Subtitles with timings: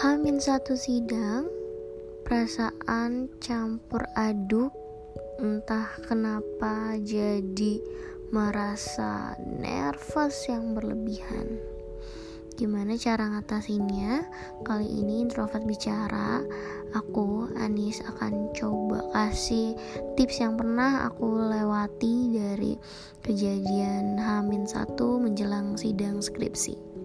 [0.00, 1.44] Hamin satu sidang,
[2.24, 4.72] perasaan campur aduk,
[5.36, 7.84] entah kenapa jadi
[8.32, 11.60] merasa nervous yang berlebihan.
[12.56, 14.24] Gimana cara ngatasinnya?
[14.64, 16.48] Kali ini introvert bicara,
[16.96, 19.76] aku Anis akan coba kasih
[20.16, 22.72] tips yang pernah aku lewati dari
[23.20, 26.99] kejadian Hamin satu menjelang sidang skripsi.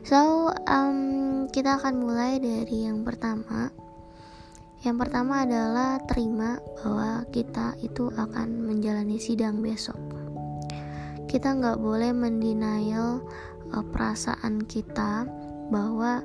[0.00, 0.98] So, um,
[1.52, 3.68] kita akan mulai dari yang pertama.
[4.80, 10.00] Yang pertama adalah terima bahwa kita itu akan menjalani sidang besok.
[11.28, 13.20] Kita nggak boleh mendenial
[13.76, 15.28] uh, perasaan kita
[15.68, 16.24] bahwa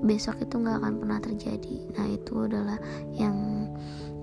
[0.00, 1.76] besok itu nggak akan pernah terjadi.
[2.00, 2.80] Nah itu adalah
[3.12, 3.68] yang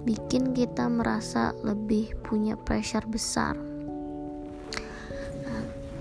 [0.04, 3.54] bikin kita merasa lebih punya pressure besar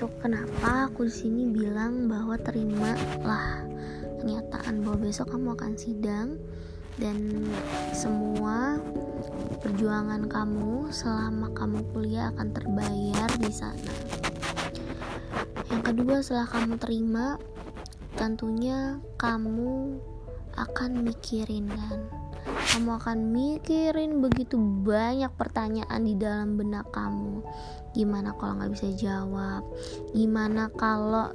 [0.02, 3.62] itu kenapa aku di sini bilang bahwa terimalah
[4.18, 6.42] kenyataan bahwa besok kamu akan sidang
[6.98, 7.46] dan
[7.94, 8.82] semua
[9.62, 13.94] perjuangan kamu selama kamu kuliah akan terbayar di sana.
[15.70, 17.38] Yang kedua, setelah kamu terima,
[18.18, 20.02] tentunya kamu
[20.58, 27.44] akan mikirin kan kamu akan mikirin begitu banyak pertanyaan di dalam benak kamu.
[27.92, 29.62] Gimana kalau nggak bisa jawab?
[30.16, 31.30] Gimana kalau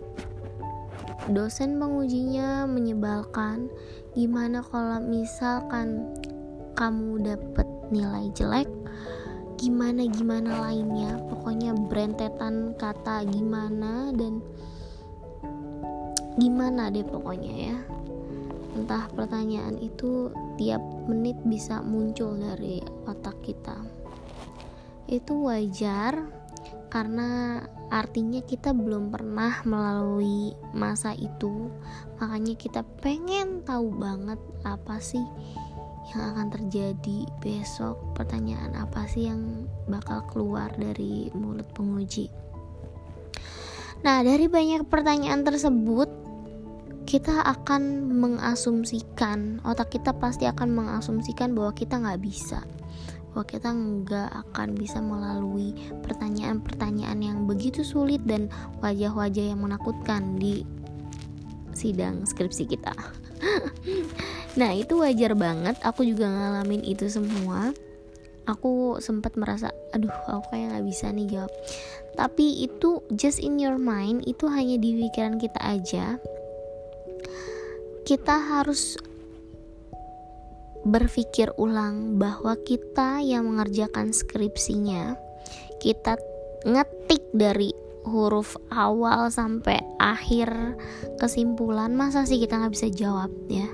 [1.32, 3.72] dosen pengujinya menyebalkan?
[4.18, 6.12] Gimana kalau misalkan
[6.74, 8.70] kamu dapet nilai jelek?
[9.62, 11.22] Gimana gimana lainnya?
[11.30, 14.42] Pokoknya brentetan kata gimana dan
[16.38, 17.78] gimana deh pokoknya ya.
[18.78, 23.78] Entah pertanyaan itu tiap menit bisa muncul dari otak kita.
[25.08, 26.28] Itu wajar
[26.92, 31.72] karena artinya kita belum pernah melalui masa itu.
[32.20, 35.24] Makanya kita pengen tahu banget apa sih
[36.16, 42.32] yang akan terjadi besok pertanyaan apa sih yang bakal keluar dari mulut penguji.
[44.04, 46.27] Nah dari banyak pertanyaan tersebut
[47.08, 52.60] kita akan mengasumsikan otak kita pasti akan mengasumsikan bahwa kita nggak bisa.
[53.32, 55.72] Bahwa kita nggak akan bisa melalui
[56.04, 58.52] pertanyaan-pertanyaan yang begitu sulit dan
[58.84, 60.68] wajah-wajah yang menakutkan di
[61.72, 62.92] sidang skripsi kita.
[64.58, 65.78] Nah itu wajar banget.
[65.86, 67.70] Aku juga ngalamin itu semua.
[68.50, 71.54] Aku sempat merasa aduh aku kayak nggak bisa nih jawab.
[72.18, 76.18] Tapi itu just in your mind itu hanya di pikiran kita aja
[78.08, 78.96] kita harus
[80.88, 85.20] berpikir ulang bahwa kita yang mengerjakan skripsinya
[85.84, 86.16] kita
[86.64, 87.76] ngetik dari
[88.08, 90.48] huruf awal sampai akhir
[91.20, 93.68] kesimpulan masa sih kita nggak bisa jawab ya?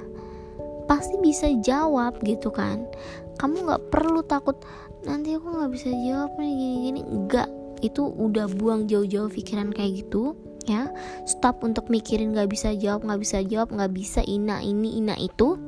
[0.90, 2.90] Pasti bisa jawab gitu kan?
[3.38, 4.58] Kamu nggak perlu takut
[5.06, 7.02] nanti aku nggak bisa jawab nih gini-gini.
[7.06, 7.54] Enggak
[7.86, 10.88] itu udah buang jauh-jauh pikiran kayak gitu ya
[11.28, 15.60] stop untuk mikirin nggak bisa jawab nggak bisa jawab nggak bisa ina ini ina itu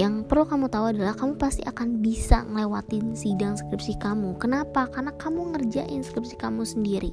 [0.00, 4.32] yang perlu kamu tahu adalah kamu pasti akan bisa ngelewatin sidang skripsi kamu.
[4.40, 4.88] Kenapa?
[4.88, 7.12] Karena kamu ngerjain skripsi kamu sendiri.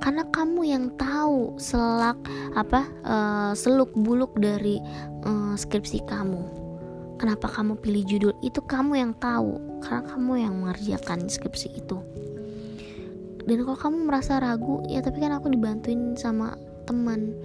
[0.00, 2.16] Karena kamu yang tahu selak
[2.56, 4.80] apa uh, seluk buluk dari
[5.28, 6.40] uh, skripsi kamu.
[7.20, 12.00] Kenapa kamu pilih judul itu kamu yang tahu karena kamu yang mengerjakan skripsi itu
[13.44, 17.36] dan kalau kamu merasa ragu ya tapi kan aku dibantuin sama teman.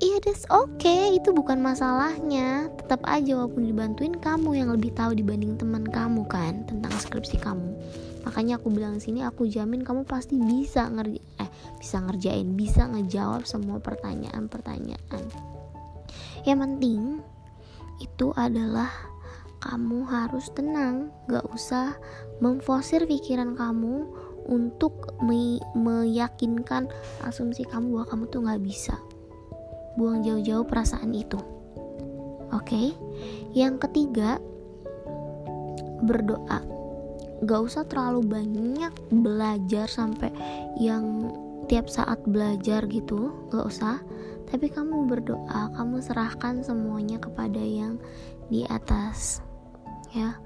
[0.00, 1.12] Iya that's okay.
[1.20, 2.72] Itu bukan masalahnya.
[2.80, 7.76] Tetap aja walaupun dibantuin kamu yang lebih tahu dibanding teman kamu kan tentang skripsi kamu.
[8.24, 13.44] Makanya aku bilang sini aku jamin kamu pasti bisa ngerja eh bisa ngerjain bisa ngejawab
[13.44, 15.24] semua pertanyaan-pertanyaan.
[16.48, 17.00] Yang penting
[18.00, 18.88] itu adalah
[19.60, 21.12] kamu harus tenang.
[21.28, 21.92] Gak usah
[22.40, 24.08] memfosir pikiran kamu
[24.48, 26.88] untuk me meyakinkan
[27.26, 28.96] asumsi kamu bahwa kamu tuh nggak bisa.
[29.98, 31.40] Buang jauh-jauh perasaan itu.
[32.50, 32.66] Oke?
[32.66, 32.86] Okay?
[33.54, 34.38] yang ketiga
[36.02, 36.62] berdoa.
[37.40, 40.28] Gak usah terlalu banyak belajar sampai
[40.76, 41.32] yang
[41.66, 43.32] tiap saat belajar gitu.
[43.48, 43.96] Gak usah.
[44.50, 47.96] Tapi kamu berdoa kamu serahkan semuanya kepada yang
[48.52, 49.40] di atas.
[50.12, 50.36] Ya.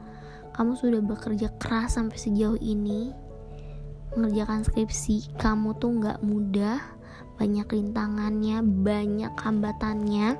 [0.55, 3.11] Kamu sudah bekerja keras sampai sejauh ini
[4.15, 6.79] mengerjakan skripsi kamu tuh nggak mudah
[7.35, 10.39] banyak rintangannya banyak hambatannya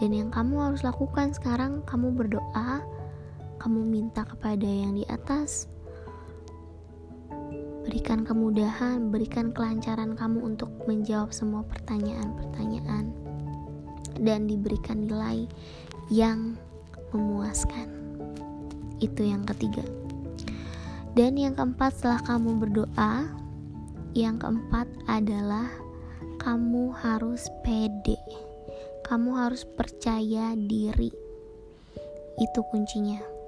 [0.00, 2.82] dan yang kamu harus lakukan sekarang kamu berdoa
[3.62, 5.70] kamu minta kepada yang di atas
[7.82, 13.10] berikan kemudahan, berikan kelancaran kamu untuk menjawab semua pertanyaan-pertanyaan
[14.22, 15.50] dan diberikan nilai
[16.08, 16.54] yang
[17.10, 17.90] memuaskan.
[19.02, 19.82] Itu yang ketiga.
[21.12, 23.28] Dan yang keempat setelah kamu berdoa,
[24.16, 25.68] yang keempat adalah
[26.40, 28.16] kamu harus pede.
[29.04, 31.12] Kamu harus percaya diri.
[32.40, 33.42] Itu kuncinya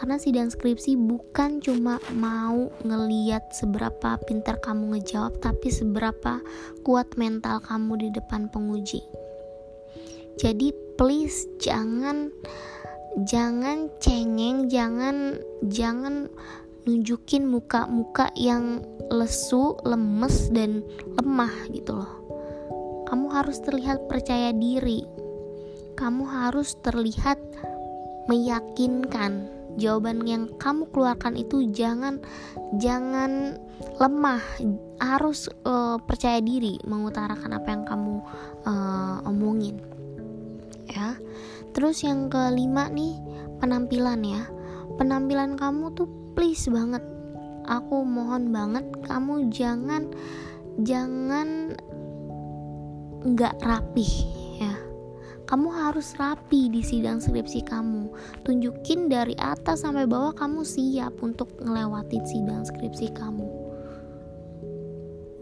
[0.00, 6.40] karena sidang skripsi bukan cuma mau ngeliat seberapa pintar kamu ngejawab tapi seberapa
[6.86, 9.04] kuat mental kamu di depan penguji
[10.40, 12.32] jadi please jangan
[13.28, 15.36] jangan cengeng jangan
[15.68, 16.32] jangan
[16.88, 20.86] nunjukin muka-muka yang lesu, lemes dan
[21.18, 22.12] lemah gitu loh.
[23.10, 25.02] Kamu harus terlihat percaya diri.
[25.98, 27.42] Kamu harus terlihat
[28.30, 29.50] meyakinkan.
[29.78, 32.22] Jawaban yang kamu keluarkan itu jangan
[32.78, 33.58] jangan
[33.98, 34.42] lemah.
[35.02, 38.14] Harus uh, percaya diri mengutarakan apa yang kamu
[38.66, 39.82] uh, omongin.
[40.86, 41.18] Ya.
[41.74, 43.18] Terus yang kelima nih
[43.58, 44.42] penampilan ya.
[44.98, 47.02] Penampilan kamu tuh please banget
[47.66, 50.10] aku mohon banget kamu jangan
[50.80, 51.78] jangan
[53.20, 54.40] nggak rapih
[55.50, 58.06] kamu harus rapi di sidang skripsi kamu.
[58.46, 63.50] Tunjukin dari atas sampai bawah kamu siap untuk ngelewatin sidang skripsi kamu.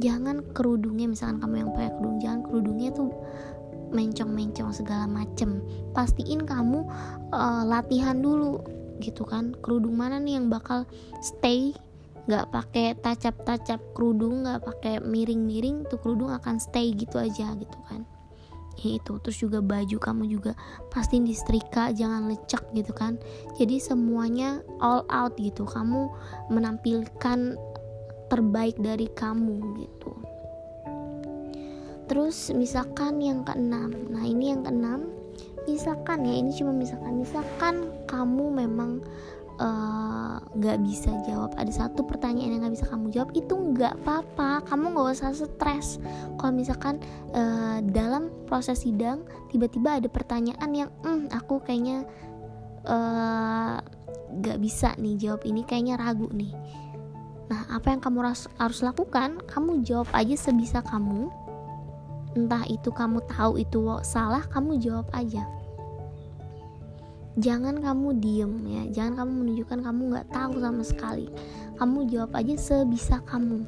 [0.00, 3.12] Jangan kerudungnya misalkan kamu yang pakai kerudung, jangan kerudungnya tuh
[3.92, 5.60] mencong-mencong segala macem.
[5.92, 6.88] Pastiin kamu
[7.28, 8.64] uh, latihan dulu
[9.00, 9.54] gitu kan.
[9.62, 10.84] Kerudung mana nih yang bakal
[11.22, 11.74] stay?
[12.28, 18.04] Nggak pakai tacap-tacap kerudung nggak pakai miring-miring tuh kerudung akan stay gitu aja gitu kan.
[18.78, 20.52] Ya itu terus juga baju kamu juga
[20.94, 23.18] pasti disetrika jangan lecek gitu kan.
[23.58, 25.66] Jadi semuanya all out gitu.
[25.66, 26.12] Kamu
[26.52, 27.58] menampilkan
[28.28, 30.12] terbaik dari kamu gitu.
[32.06, 33.90] Terus misalkan yang keenam.
[34.08, 35.10] Nah ini yang keenam.
[35.66, 37.20] Misalkan ya ini cuma misalkan.
[37.20, 37.74] Misalkan
[38.08, 39.04] kamu memang
[39.58, 41.50] Eh, nggak uh, bisa jawab.
[41.58, 44.62] Ada satu pertanyaan yang nggak bisa kamu jawab itu nggak apa-apa.
[44.70, 45.98] Kamu nggak usah stres.
[46.38, 47.02] Kalau misalkan
[47.34, 52.06] uh, dalam proses sidang tiba-tiba ada pertanyaan yang hmm aku kayaknya
[52.86, 53.76] eh,
[54.38, 56.54] nggak uh, bisa nih jawab ini kayaknya ragu nih.
[57.50, 58.30] Nah apa yang kamu
[58.62, 61.34] harus lakukan kamu jawab aja sebisa kamu.
[62.38, 65.57] Entah itu kamu tahu itu salah kamu jawab aja
[67.38, 68.82] jangan kamu diem ya.
[68.90, 71.26] Jangan kamu menunjukkan kamu nggak tahu sama sekali.
[71.78, 73.62] Kamu jawab aja sebisa kamu.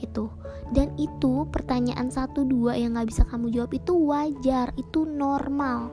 [0.00, 0.32] Gitu.
[0.72, 5.92] Dan itu pertanyaan satu dua yang nggak bisa kamu jawab itu wajar itu normal.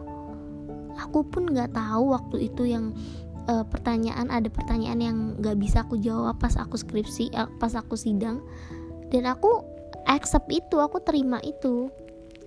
[0.98, 2.96] Aku pun nggak tahu waktu itu yang
[3.52, 8.00] uh, pertanyaan ada pertanyaan yang nggak bisa aku jawab pas aku skripsi uh, pas aku
[8.00, 8.40] sidang.
[9.12, 9.62] Dan aku
[10.08, 11.92] accept itu aku terima itu.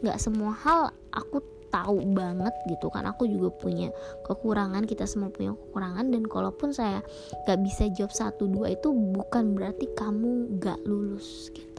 [0.01, 3.89] Nggak semua hal aku tahu banget gitu kan aku juga punya
[4.27, 7.01] kekurangan kita semua punya kekurangan dan kalaupun saya
[7.47, 11.71] gak bisa jawab satu dua itu bukan berarti kamu gak lulus gitu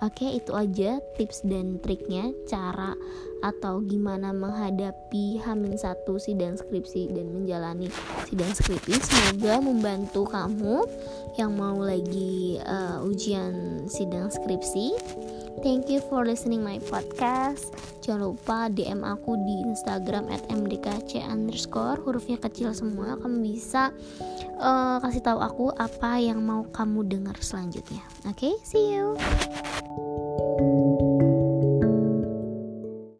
[0.00, 2.96] Oke, itu aja tips dan triknya cara
[3.44, 7.92] atau gimana menghadapi Hamin satu sidang skripsi dan menjalani
[8.24, 8.96] sidang skripsi.
[8.96, 10.88] Semoga membantu kamu
[11.36, 14.96] yang mau lagi uh, ujian sidang skripsi.
[15.60, 17.76] Thank you for listening my podcast.
[18.00, 23.20] Jangan lupa DM aku di Instagram at mdkc underscore hurufnya kecil semua.
[23.20, 23.92] Kamu bisa
[24.56, 28.00] uh, kasih tahu aku apa yang mau kamu dengar selanjutnya.
[28.24, 28.54] Oke, okay?
[28.64, 29.20] see you.